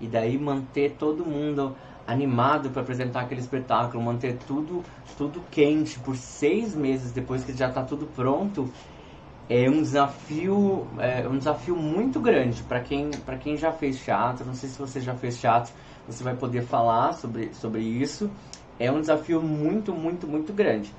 [0.01, 1.75] E daí manter todo mundo
[2.07, 4.83] animado para apresentar aquele espetáculo, manter tudo,
[5.17, 8.71] tudo quente por seis meses depois que já está tudo pronto,
[9.49, 14.47] é um desafio, é um desafio muito grande para quem, para quem já fez teatro.
[14.47, 15.73] Não sei se você já fez teatro,
[16.07, 18.31] você vai poder falar sobre, sobre isso.
[18.79, 20.95] É um desafio muito, muito, muito grande.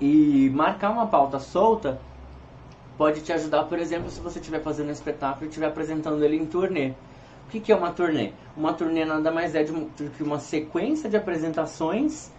[0.00, 2.00] E marcar uma pauta solta
[2.96, 6.36] pode te ajudar, por exemplo, se você estiver fazendo um espetáculo e estiver apresentando ele
[6.36, 6.92] em turnê.
[7.46, 8.32] O que, que é uma turnê?
[8.56, 12.30] Uma turnê nada mais é do que uma sequência de apresentações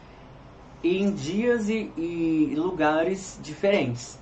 [0.84, 4.20] em dias e, e, lugares diferentes.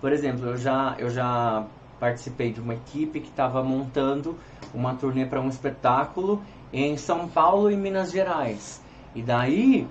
[0.00, 1.66] Por exemplo, eu já, eu já
[2.00, 4.36] participei de uma equipe que estava montando
[4.74, 6.42] uma turnê para um espetáculo
[6.72, 8.80] em São Paulo e Minas Gerais.
[9.14, 9.86] E daí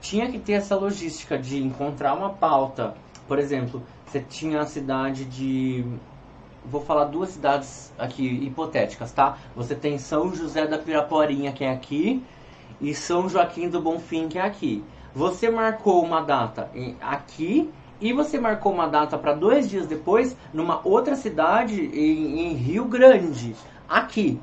[0.00, 2.94] tinha que ter essa logística de encontrar uma pauta.
[3.26, 5.84] Por exemplo, você tinha a cidade de
[6.64, 9.38] vou falar duas cidades aqui hipotéticas, tá?
[9.54, 12.22] Você tem São José da Piraporinha, que é aqui,
[12.80, 14.82] e São Joaquim do Bonfim, que é aqui.
[15.14, 20.80] Você marcou uma data aqui e você marcou uma data para dois dias depois numa
[20.84, 23.54] outra cidade em, em, Rio Grande,
[23.88, 24.40] aqui.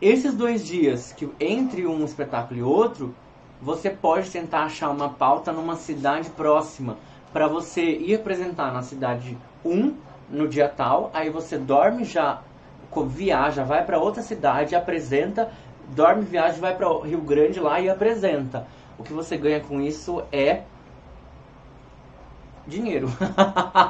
[0.00, 3.14] Esses dois dias que entre um espetáculo e outro,
[3.60, 6.96] você pode tentar achar uma pauta numa cidade próxima
[7.34, 9.92] para você ir apresentar na cidade 1
[10.30, 12.40] no dia tal, aí você dorme já,
[13.08, 15.50] viaja, vai para outra cidade, apresenta,
[15.88, 18.68] dorme, viaja, vai para Rio Grande lá e apresenta.
[18.96, 20.62] O que você ganha com isso é
[22.68, 23.08] dinheiro.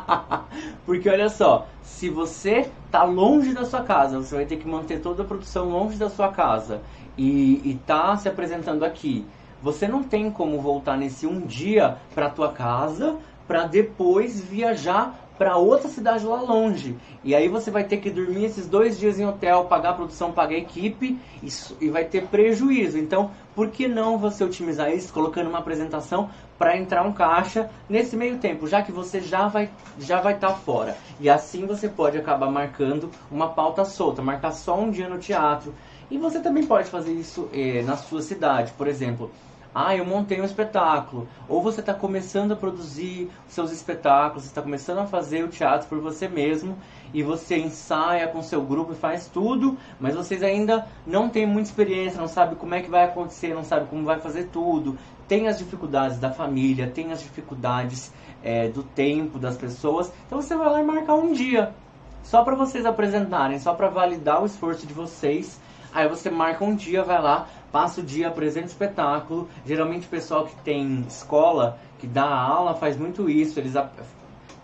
[0.87, 5.03] Porque olha só, se você tá longe da sua casa, você vai ter que manter
[5.03, 6.81] toda a produção longe da sua casa
[7.15, 9.27] e, e tá se apresentando aqui.
[9.63, 15.57] Você não tem como voltar nesse um dia para tua casa para depois viajar para
[15.57, 16.97] outra cidade lá longe.
[17.23, 20.33] E aí você vai ter que dormir esses dois dias em hotel, pagar a produção,
[20.33, 22.99] pagar a equipe isso, e vai ter prejuízo.
[22.99, 28.17] Então, por que não você otimizar isso colocando uma apresentação para entrar um caixa nesse
[28.17, 30.97] meio tempo, já que você já vai já vai estar tá fora.
[31.19, 35.75] E assim você pode acabar marcando uma pauta solta, marcar só um dia no teatro.
[36.11, 39.31] E você também pode fazer isso eh, na sua cidade, por exemplo.
[39.75, 41.27] Ah, eu montei um espetáculo.
[41.49, 45.99] Ou você está começando a produzir seus espetáculos, está começando a fazer o teatro por
[45.99, 46.79] você mesmo
[47.13, 51.69] e você ensaia com seu grupo e faz tudo, mas vocês ainda não têm muita
[51.69, 54.97] experiência, não sabe como é que vai acontecer, não sabe como vai fazer tudo.
[55.27, 60.13] tem as dificuldades da família, tem as dificuldades é, do tempo das pessoas.
[60.27, 61.75] Então você vai lá e marcar um dia,
[62.23, 65.59] só para vocês apresentarem, só para validar o esforço de vocês.
[65.95, 69.49] Aí você marca um dia, vai lá, passa o dia, apresenta espetáculo.
[69.65, 73.61] Geralmente o pessoal que tem escola, que dá aula, faz muito isso.
[73.61, 73.75] Eles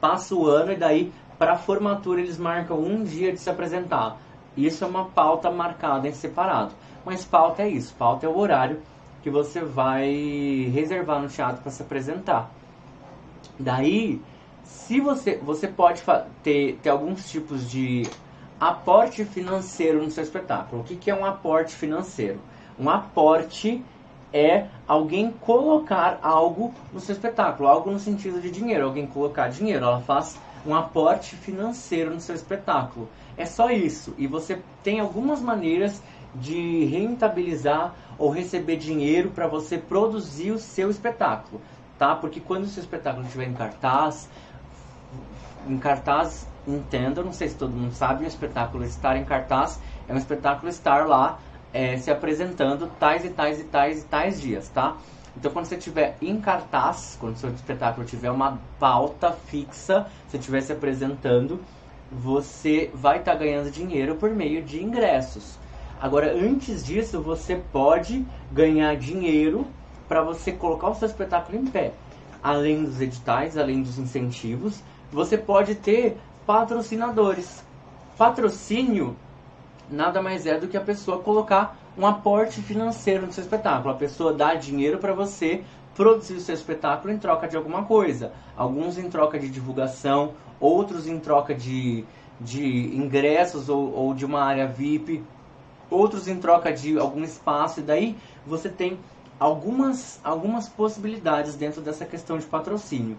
[0.01, 4.19] passam o ano e daí para formatura eles marcam um dia de se apresentar.
[4.57, 6.75] Isso é uma pauta marcada em separado.
[7.05, 8.83] Mas pauta é isso, pauta é o horário
[9.23, 10.11] que você vai
[10.75, 12.51] reservar no teatro para se apresentar.
[13.59, 14.21] Daí,
[14.65, 16.03] se você você pode
[16.43, 18.03] ter, ter alguns tipos de
[18.61, 20.83] aporte financeiro no seu espetáculo.
[20.83, 22.39] O que, que é um aporte financeiro?
[22.79, 23.83] Um aporte
[24.33, 29.85] é alguém colocar algo no seu espetáculo, algo no sentido de dinheiro, alguém colocar dinheiro.
[29.85, 33.09] Ela faz um aporte financeiro no seu espetáculo.
[33.37, 34.15] É só isso.
[34.19, 36.03] E você tem algumas maneiras
[36.35, 41.61] de rentabilizar ou receber dinheiro para você produzir o seu espetáculo,
[41.99, 42.15] tá?
[42.15, 44.29] Porque quando o seu espetáculo estiver em cartaz,
[45.67, 46.47] em cartaz,
[46.77, 50.69] entenda, não sei se todo mundo sabe, um espetáculo estar em cartaz é um espetáculo
[50.69, 51.39] estar lá
[51.73, 54.97] é, se apresentando tais e tais e tais e tais dias, tá?
[55.37, 60.37] Então, quando você estiver em cartaz, quando o seu espetáculo tiver uma pauta fixa, você
[60.37, 61.61] estiver se apresentando,
[62.11, 65.57] você vai estar tá ganhando dinheiro por meio de ingressos.
[66.01, 69.67] Agora, antes disso, você pode ganhar dinheiro
[70.09, 71.93] para você colocar o seu espetáculo em pé.
[72.43, 76.17] Além dos editais, além dos incentivos, você pode ter
[76.51, 77.63] patrocinadores.
[78.19, 79.17] Patrocínio
[79.89, 83.95] nada mais é do que a pessoa colocar um aporte financeiro no seu espetáculo.
[83.95, 85.63] A pessoa dá dinheiro para você
[85.95, 88.33] produzir o seu espetáculo em troca de alguma coisa.
[88.57, 92.05] Alguns em troca de divulgação, outros em troca de,
[92.41, 95.23] de ingressos ou, ou de uma área VIP,
[95.89, 97.79] outros em troca de algum espaço.
[97.79, 98.99] E daí você tem
[99.39, 103.17] algumas, algumas possibilidades dentro dessa questão de patrocínio.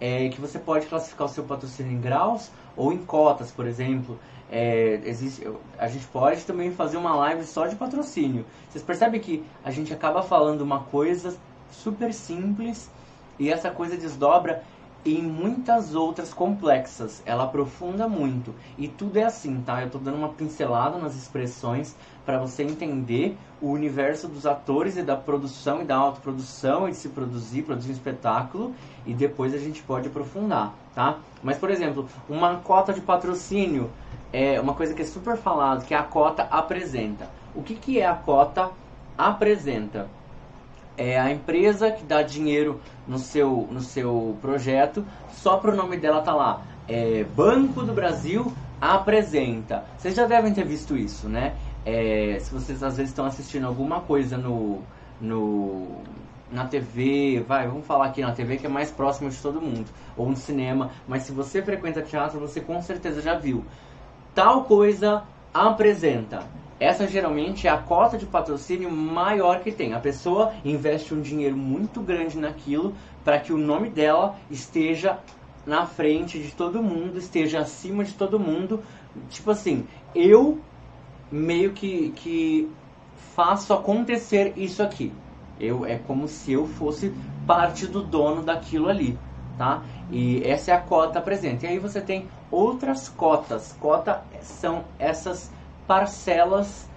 [0.00, 4.18] É, que você pode classificar o seu patrocínio em graus ou em cotas, por exemplo.
[4.50, 8.46] É, existe, a gente pode também fazer uma live só de patrocínio.
[8.70, 11.36] Vocês percebem que a gente acaba falando uma coisa
[11.70, 12.90] super simples
[13.38, 14.62] e essa coisa desdobra
[15.16, 17.22] em muitas outras complexas.
[17.24, 18.54] Ela aprofunda muito.
[18.76, 19.82] E tudo é assim, tá?
[19.82, 21.94] Eu tô dando uma pincelada nas expressões
[22.26, 26.96] para você entender o universo dos atores e da produção e da autoprodução e de
[26.96, 28.74] se produzir, produzir um espetáculo
[29.06, 31.18] e depois a gente pode aprofundar, tá?
[31.42, 33.90] Mas, por exemplo, uma cota de patrocínio
[34.32, 37.30] é uma coisa que é super falado, que é a cota apresenta.
[37.54, 38.70] O que, que é a cota
[39.16, 40.08] apresenta?
[40.98, 45.96] É a empresa que dá dinheiro no seu, no seu projeto, só para o nome
[45.96, 46.62] dela tá lá.
[46.88, 49.84] É Banco do Brasil apresenta.
[49.96, 51.54] Vocês já devem ter visto isso, né?
[51.86, 54.82] É, se vocês às vezes estão assistindo alguma coisa no,
[55.20, 56.02] no,
[56.50, 59.86] na TV, vai, vamos falar aqui na TV que é mais próximo de todo mundo,
[60.16, 63.64] ou no cinema, mas se você frequenta teatro, você com certeza já viu
[64.38, 66.44] tal coisa apresenta.
[66.80, 69.94] Essa geralmente é a cota de patrocínio maior que tem.
[69.94, 75.18] A pessoa investe um dinheiro muito grande naquilo para que o nome dela esteja
[75.66, 78.82] na frente de todo mundo, esteja acima de todo mundo.
[79.28, 80.60] Tipo assim, eu
[81.30, 82.70] meio que, que
[83.34, 85.12] faço acontecer isso aqui.
[85.60, 87.12] Eu, é como se eu fosse
[87.46, 89.18] parte do dono daquilo ali,
[89.58, 89.82] tá?
[90.10, 91.66] E essa é a cota presente.
[91.66, 93.76] E aí você tem outras cotas.
[93.80, 95.52] Cota são essas
[95.88, 96.88] parcelas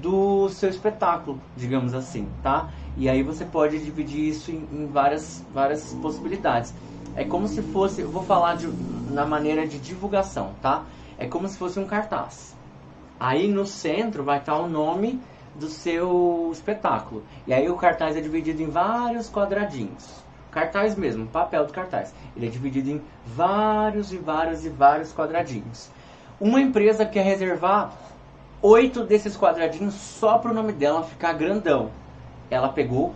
[0.00, 2.70] do seu espetáculo, digamos assim, tá?
[2.96, 6.74] E aí você pode dividir isso em, em várias, várias possibilidades.
[7.16, 8.68] É como se fosse, eu vou falar de,
[9.10, 10.84] na maneira de divulgação, tá?
[11.18, 12.54] É como se fosse um cartaz.
[13.18, 15.20] Aí no centro vai estar o nome
[15.54, 17.22] do seu espetáculo.
[17.46, 22.14] E aí o cartaz é dividido em vários quadradinhos cartaz mesmo, papel do cartaz.
[22.36, 25.90] Ele é dividido em vários e vários e vários quadradinhos.
[26.40, 27.92] Uma empresa quer reservar
[28.64, 31.90] oito desses quadradinhos só para o nome dela ficar grandão.
[32.50, 33.14] Ela pegou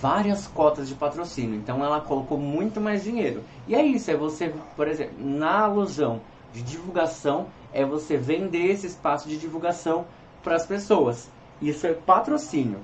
[0.00, 3.44] várias cotas de patrocínio, então ela colocou muito mais dinheiro.
[3.66, 6.22] E é isso, é você, por exemplo, na alusão
[6.54, 10.06] de divulgação, é você vender esse espaço de divulgação
[10.42, 11.30] para as pessoas.
[11.60, 12.80] Isso é patrocínio.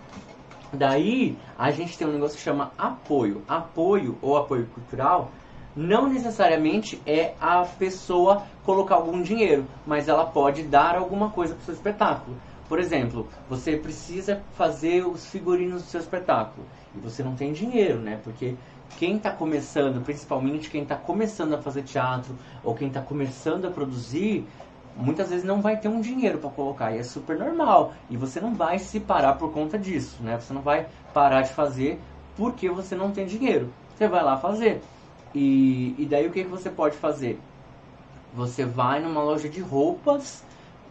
[0.74, 3.42] Daí a gente tem um negócio que chama apoio.
[3.48, 5.30] Apoio ou apoio cultural
[5.76, 11.62] não necessariamente é a pessoa colocar algum dinheiro, mas ela pode dar alguma coisa para
[11.62, 12.36] o seu espetáculo.
[12.68, 17.98] Por exemplo, você precisa fazer os figurinos do seu espetáculo e você não tem dinheiro,
[17.98, 18.18] né?
[18.24, 18.56] Porque
[18.98, 23.70] quem está começando, principalmente quem está começando a fazer teatro ou quem está começando a
[23.70, 24.46] produzir,
[24.96, 28.40] muitas vezes não vai ter um dinheiro para colocar e é super normal e você
[28.40, 30.38] não vai se parar por conta disso, né?
[30.38, 32.00] Você não vai parar de fazer
[32.36, 33.70] porque você não tem dinheiro.
[33.96, 34.80] Você vai lá fazer.
[35.34, 37.40] E, e daí o que, que você pode fazer?
[38.34, 40.44] Você vai numa loja de roupas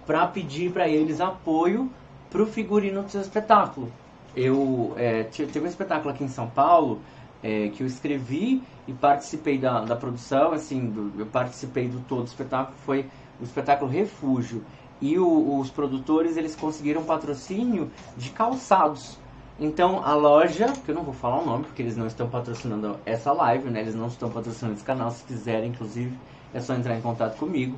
[0.06, 1.90] para pedir para eles apoio
[2.30, 3.92] para o figurino do seu espetáculo.
[4.36, 7.00] Eu é, teve um espetáculo aqui em São Paulo
[7.44, 12.22] é, que eu escrevi e participei da, da produção, assim, do, eu participei do todo
[12.22, 13.06] o espetáculo, foi
[13.40, 14.64] o espetáculo Refúgio.
[15.02, 19.20] E o, os produtores, eles conseguiram patrocínio de calçados.
[19.60, 22.98] Então, a loja, que eu não vou falar o nome, porque eles não estão patrocinando
[23.06, 23.82] essa live, né?
[23.82, 26.18] Eles não estão patrocinando esse canal, se quiserem, inclusive,
[26.54, 27.78] é só entrar em contato comigo.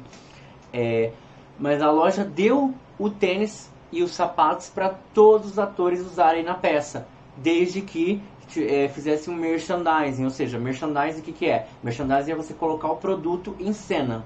[0.71, 1.11] É,
[1.59, 6.53] mas a loja deu o tênis e os sapatos para todos os atores usarem na
[6.53, 7.07] peça,
[7.37, 8.21] desde que
[8.57, 11.67] é, fizesse um merchandising, ou seja, merchandising o que, que é?
[11.83, 14.23] Merchandising é você colocar o produto em cena,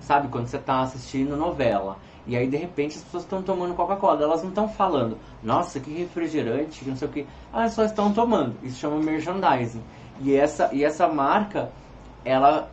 [0.00, 0.28] sabe?
[0.28, 1.98] Quando você está assistindo novela.
[2.26, 5.90] E aí de repente as pessoas estão tomando Coca-Cola, elas não estão falando, nossa, que
[5.90, 7.26] refrigerante, não sei o que.
[7.52, 8.54] Elas só estão tomando.
[8.62, 9.82] Isso chama merchandising.
[10.20, 11.70] E essa, e essa marca,
[12.24, 12.70] ela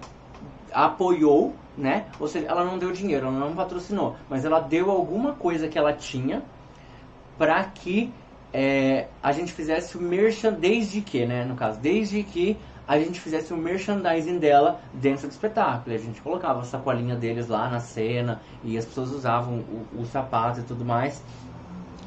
[0.71, 2.05] apoiou, né?
[2.19, 5.77] Ou seja, ela não deu dinheiro, ela não patrocinou, mas ela deu alguma coisa que
[5.77, 6.43] ela tinha
[7.37, 8.13] para que
[8.53, 11.45] é, a gente fizesse o merchan desde que, né?
[11.45, 12.57] No caso, desde que
[12.89, 15.95] a gente fizesse o merchandising dela dentro do espetáculo.
[15.95, 20.05] A gente colocava a sacolinha deles lá na cena e as pessoas usavam o, o
[20.07, 21.23] sapato e tudo mais.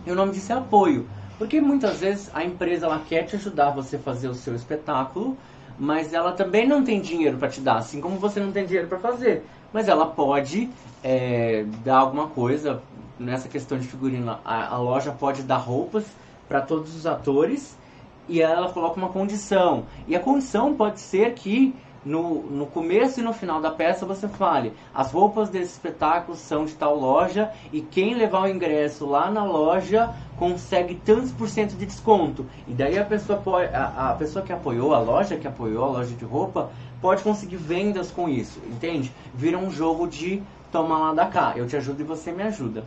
[0.05, 1.07] E o nome disso é apoio.
[1.39, 5.39] Porque muitas vezes a empresa ela quer te ajudar você a fazer o seu espetáculo,
[5.79, 8.89] mas ela também não tem dinheiro para te dar, assim como você não tem dinheiro
[8.89, 9.45] para fazer.
[9.73, 10.69] Mas ela pode
[11.01, 12.83] é, dar alguma coisa
[13.21, 14.37] nessa questão de figurino.
[14.45, 16.05] A, a loja pode dar roupas
[16.49, 17.81] para todos os atores
[18.29, 19.85] e ela coloca uma condição.
[20.07, 24.29] E a condição pode ser que no, no começo e no final da peça você
[24.29, 29.31] fale: as roupas desse espetáculo são de tal loja e quem levar o ingresso lá
[29.31, 32.47] na loja consegue tantos por cento de desconto.
[32.67, 33.41] E daí a pessoa,
[33.73, 37.57] a, a pessoa que apoiou, a loja que apoiou a loja de roupa, pode conseguir
[37.57, 39.13] vendas com isso, entende?
[39.35, 42.85] Vira um jogo de toma lá da cá, eu te ajudo e você me ajuda.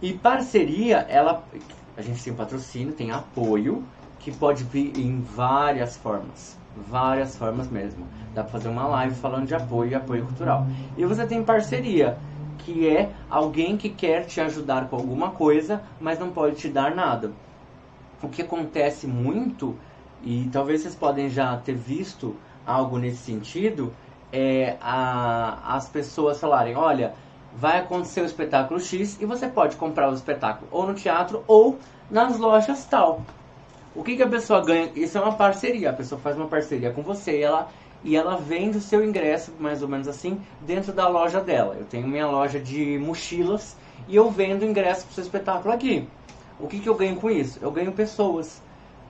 [0.00, 1.42] E parceria, ela,
[1.96, 3.84] a gente tem patrocínio, tem apoio,
[4.18, 6.58] que pode vir em várias formas.
[6.76, 8.06] Várias formas mesmo.
[8.34, 10.66] Dá pra fazer uma live falando de apoio e apoio cultural.
[10.96, 12.18] E você tem parceria,
[12.58, 16.94] que é alguém que quer te ajudar com alguma coisa, mas não pode te dar
[16.94, 17.32] nada.
[18.22, 19.76] O que acontece muito,
[20.22, 23.92] e talvez vocês podem já ter visto algo nesse sentido,
[24.32, 27.14] é a, as pessoas falarem, olha,
[27.56, 31.78] vai acontecer o espetáculo X e você pode comprar o espetáculo ou no teatro ou
[32.10, 33.22] nas lojas tal.
[33.94, 34.90] O que, que a pessoa ganha?
[34.94, 35.90] Isso é uma parceria.
[35.90, 37.68] A pessoa faz uma parceria com você e ela,
[38.04, 41.76] e ela vende o seu ingresso, mais ou menos assim, dentro da loja dela.
[41.78, 46.08] Eu tenho minha loja de mochilas e eu vendo ingresso para o seu espetáculo aqui.
[46.60, 47.58] O que, que eu ganho com isso?
[47.62, 48.62] Eu ganho pessoas.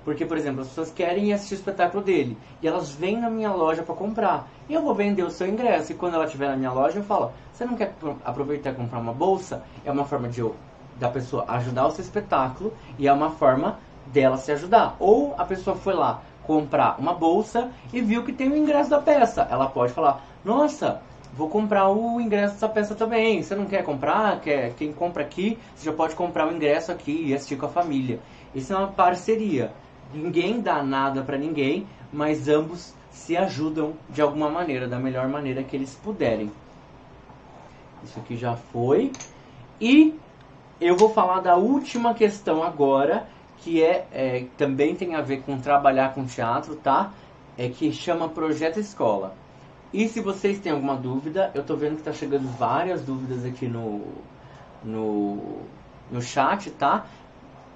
[0.04, 3.52] Porque, por exemplo, as pessoas querem assistir o espetáculo dele e elas vêm na minha
[3.52, 4.48] loja para comprar.
[4.68, 5.92] E eu vou vender o seu ingresso.
[5.92, 9.00] E quando ela estiver na minha loja, eu falo: Você não quer aproveitar e comprar
[9.00, 9.62] uma bolsa?
[9.84, 10.56] É uma forma de eu,
[10.98, 13.78] da pessoa ajudar o seu espetáculo e é uma forma
[14.12, 14.96] dela se ajudar.
[14.98, 19.00] Ou a pessoa foi lá comprar uma bolsa e viu que tem o ingresso da
[19.00, 19.46] peça.
[19.50, 21.02] Ela pode falar: Nossa,
[21.34, 23.42] vou comprar o ingresso dessa peça também.
[23.42, 24.40] Você não quer comprar?
[24.40, 27.70] Quer, quem compra aqui, você já pode comprar o ingresso aqui e assistir com a
[27.70, 28.18] família.
[28.54, 29.72] Isso é uma parceria.
[30.12, 35.62] Ninguém dá nada para ninguém, mas ambos se ajudam de alguma maneira, da melhor maneira
[35.62, 36.50] que eles puderem.
[38.02, 39.12] Isso aqui já foi.
[39.80, 40.18] E
[40.80, 43.28] eu vou falar da última questão agora,
[43.62, 47.12] que é, é, também tem a ver com trabalhar com teatro, tá?
[47.56, 49.34] É que chama Projeto Escola.
[49.92, 53.66] E se vocês têm alguma dúvida, eu tô vendo que tá chegando várias dúvidas aqui
[53.66, 54.02] no,
[54.84, 55.58] no,
[56.10, 57.06] no chat, tá?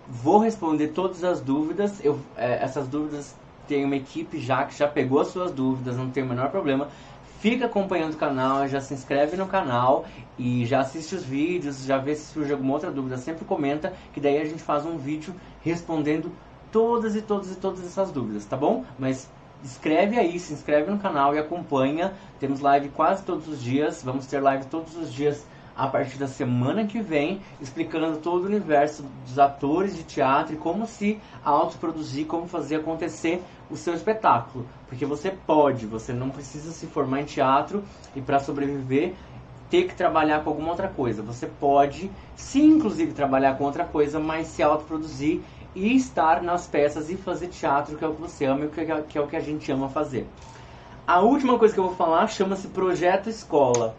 [0.06, 2.04] Vou responder todas as dúvidas.
[2.04, 3.34] Eu, é, essas dúvidas
[3.66, 6.88] tem uma equipe já que já pegou as suas dúvidas, não tem o menor problema
[7.42, 10.04] fica acompanhando o canal, já se inscreve no canal
[10.38, 14.20] e já assiste os vídeos, já vê se surge alguma outra dúvida, sempre comenta, que
[14.20, 16.30] daí a gente faz um vídeo respondendo
[16.70, 18.84] todas e todas e todas essas dúvidas, tá bom?
[18.96, 19.28] Mas
[19.64, 22.12] escreve aí, se inscreve no canal e acompanha.
[22.38, 25.44] Temos live quase todos os dias, vamos ter live todos os dias
[25.76, 30.58] a partir da semana que vem, explicando todo o universo dos atores de teatro e
[30.58, 33.42] como se autoproduzir, como fazer acontecer
[33.72, 34.66] o seu espetáculo.
[34.86, 37.82] Porque você pode, você não precisa se formar em teatro
[38.14, 39.14] e para sobreviver
[39.70, 41.22] ter que trabalhar com alguma outra coisa.
[41.22, 45.40] Você pode, sim, inclusive, trabalhar com outra coisa, mas se autoproduzir
[45.74, 49.18] e estar nas peças e fazer teatro, que é o que você ama e que
[49.18, 50.26] é o que a gente ama fazer.
[51.06, 53.96] A última coisa que eu vou falar chama-se Projeto Escola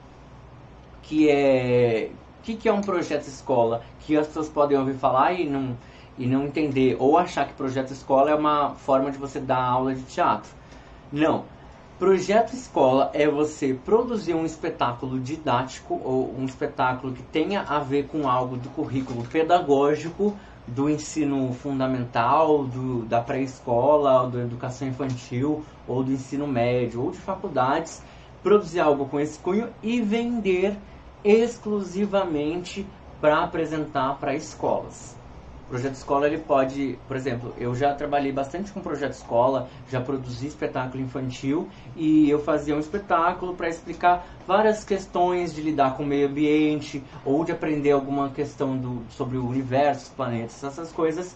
[1.04, 2.10] que é
[2.40, 5.78] o que, que é um projeto escola que as pessoas podem ouvir falar e não
[6.18, 9.94] e não entender ou achar que projeto escola é uma forma de você dar aula
[9.96, 10.52] de teatro.
[11.12, 11.46] Não.
[12.00, 18.08] Projeto escola é você produzir um espetáculo didático ou um espetáculo que tenha a ver
[18.08, 20.36] com algo do currículo pedagógico
[20.68, 27.18] do ensino fundamental, do, da pré-escola, da educação infantil, ou do ensino médio, ou de
[27.18, 28.02] faculdades,
[28.42, 30.78] produzir algo com esse cunho e vender
[31.24, 32.86] exclusivamente
[33.20, 35.18] para apresentar para escolas.
[35.74, 40.46] Projeto escola ele pode, por exemplo, eu já trabalhei bastante com projeto escola, já produzi
[40.46, 46.06] espetáculo infantil e eu fazia um espetáculo para explicar várias questões de lidar com o
[46.06, 51.36] meio ambiente ou de aprender alguma questão do, sobre o universo, os planetas, essas coisas.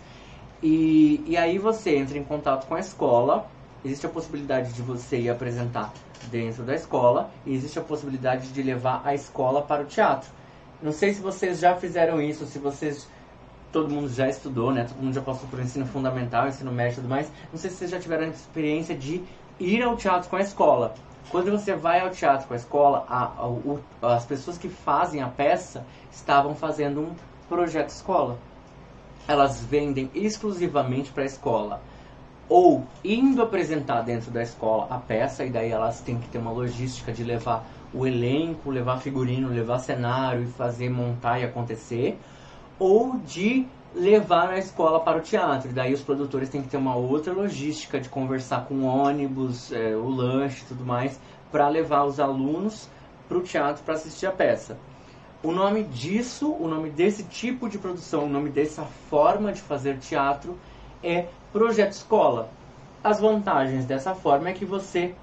[0.62, 3.50] E, e aí você entra em contato com a escola,
[3.84, 5.92] existe a possibilidade de você ir apresentar
[6.30, 10.30] dentro da escola e existe a possibilidade de levar a escola para o teatro.
[10.80, 13.08] Não sei se vocês já fizeram isso, se vocês
[13.72, 14.86] todo mundo já estudou, né?
[14.86, 17.32] Todo mundo já passou por ensino fundamental, ensino médio e tudo mais.
[17.52, 19.24] Não sei se vocês já tiveram a experiência de
[19.60, 20.94] ir ao teatro com a escola.
[21.30, 25.22] Quando você vai ao teatro com a escola, a, a, o, as pessoas que fazem
[25.22, 27.16] a peça estavam fazendo um
[27.50, 28.38] projeto escola.
[29.28, 31.82] Elas vendem exclusivamente para a escola.
[32.48, 36.52] Ou indo apresentar dentro da escola a peça, e daí elas têm que ter uma
[36.52, 42.18] logística de levar o elenco, levar figurino, levar cenário e fazer montar e acontecer
[42.80, 43.66] ou de
[43.96, 45.72] levar a escola para o teatro.
[45.74, 49.96] Daí os produtores têm que ter uma outra logística de conversar com o ônibus, é,
[49.96, 51.20] o lanche e tudo mais,
[51.52, 52.90] para levar os alunos
[53.28, 54.78] para o teatro para assistir a peça.
[55.44, 59.98] O nome disso, o nome desse tipo de produção, o nome dessa forma de fazer
[60.00, 60.58] teatro
[61.04, 62.50] é projeto escola.
[63.04, 65.14] As vantagens dessa forma é que você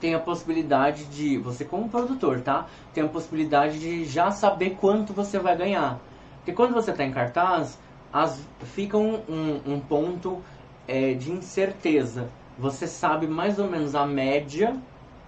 [0.00, 2.66] tem a possibilidade de, você como produtor, tá?
[2.92, 6.00] Tem a possibilidade de já saber quanto você vai ganhar.
[6.44, 7.78] Porque quando você está em cartaz,
[8.12, 10.42] as, fica um, um, um ponto
[10.86, 12.28] é, de incerteza.
[12.58, 14.76] Você sabe mais ou menos a média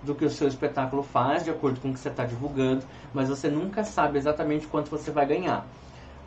[0.02, 3.30] do que o seu espetáculo faz, de acordo com o que você está divulgando, mas
[3.30, 5.66] você nunca sabe exatamente quanto você vai ganhar.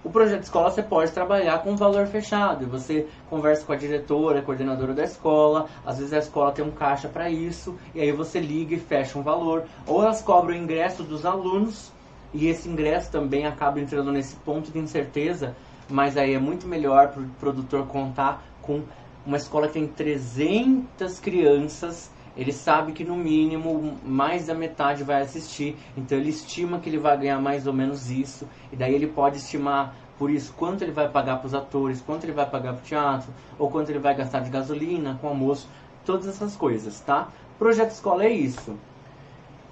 [0.04, 2.66] O projeto escola você pode trabalhar com valor fechado.
[2.68, 5.68] Você conversa com a diretora, a coordenadora da escola.
[5.86, 7.78] Às vezes a escola tem um caixa para isso.
[7.94, 9.66] E aí você liga e fecha um valor.
[9.86, 11.92] Ou elas cobram o ingresso dos alunos
[12.34, 15.56] e esse ingresso também acaba entrando nesse ponto de incerteza,
[15.90, 18.84] mas aí é muito melhor para o produtor contar com
[19.26, 25.22] uma escola que tem 300 crianças, ele sabe que no mínimo mais da metade vai
[25.22, 29.08] assistir, então ele estima que ele vai ganhar mais ou menos isso, e daí ele
[29.08, 32.74] pode estimar por isso quanto ele vai pagar para os atores, quanto ele vai pagar
[32.74, 35.68] para o teatro, ou quanto ele vai gastar de gasolina com almoço,
[36.06, 37.30] todas essas coisas, tá?
[37.58, 38.78] Projeto Escola é isso.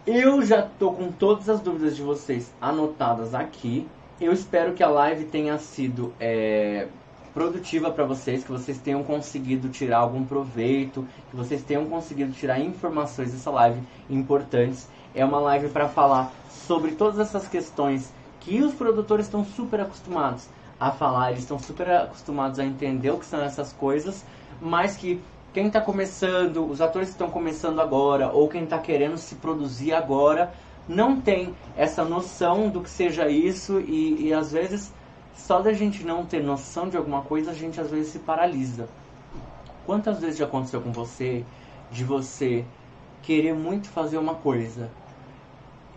[0.07, 3.85] Eu já tô com todas as dúvidas de vocês anotadas aqui.
[4.21, 6.87] Eu espero que a live tenha sido é,
[7.33, 12.57] produtiva para vocês, que vocês tenham conseguido tirar algum proveito, que vocês tenham conseguido tirar
[12.57, 14.87] informações dessa live importantes.
[15.13, 20.47] É uma live para falar sobre todas essas questões que os produtores estão super acostumados
[20.79, 24.23] a falar, eles estão super acostumados a entender o que são essas coisas,
[24.61, 25.21] mas que
[25.53, 29.93] quem está começando, os atores que estão começando agora, ou quem está querendo se produzir
[29.93, 30.53] agora,
[30.87, 34.93] não tem essa noção do que seja isso e, e às vezes
[35.33, 38.89] só da gente não ter noção de alguma coisa, a gente às vezes se paralisa.
[39.85, 41.45] Quantas vezes já aconteceu com você
[41.91, 42.65] de você
[43.21, 44.89] querer muito fazer uma coisa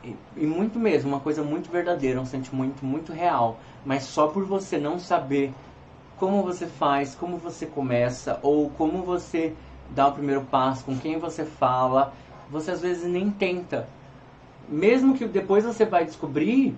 [0.02, 4.44] e, e, muito mesmo, uma coisa muito verdadeira, um sentimento muito real, mas só por
[4.44, 5.52] você não saber
[6.20, 9.54] como você faz, como você começa, ou como você
[9.94, 12.12] dá o primeiro passo, com quem você fala,
[12.50, 13.88] você às vezes nem tenta.
[14.68, 16.76] Mesmo que depois você vai descobrir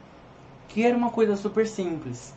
[0.68, 2.32] que era uma coisa super simples.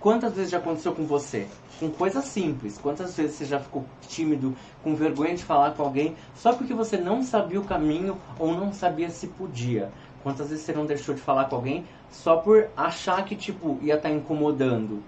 [0.00, 1.48] Quantas vezes já aconteceu com você?
[1.80, 2.78] Com coisas simples.
[2.78, 6.96] Quantas vezes você já ficou tímido, com vergonha de falar com alguém, só porque você
[6.96, 9.90] não sabia o caminho ou não sabia se podia?
[10.22, 13.96] Quantas vezes você não deixou de falar com alguém só por achar que, tipo, ia
[13.96, 15.02] estar tá incomodando?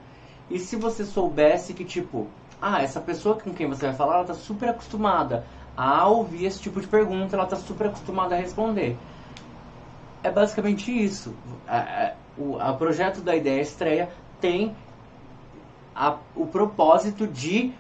[0.51, 2.26] E se você soubesse que, tipo,
[2.61, 5.44] ah, essa pessoa com quem você vai falar, ela tá super acostumada
[5.76, 8.96] a ouvir esse tipo de pergunta, ela tá super acostumada a responder.
[10.22, 11.34] É basicamente isso.
[12.36, 14.74] o projeto da ideia estreia tem
[15.94, 17.72] a, o propósito de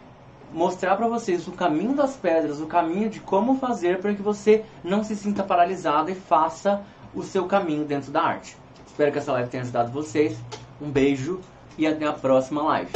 [0.52, 4.64] mostrar para vocês o caminho das pedras, o caminho de como fazer para que você
[4.82, 6.82] não se sinta paralisado e faça
[7.14, 8.56] o seu caminho dentro da arte.
[8.86, 10.38] Espero que essa live tenha ajudado vocês.
[10.80, 11.40] Um beijo
[11.78, 12.90] e até a próxima live.